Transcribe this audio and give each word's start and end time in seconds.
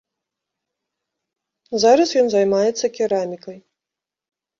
Зараз 1.83 2.09
ён 2.21 2.27
займаецца 2.35 2.85
керамікай. 2.97 3.57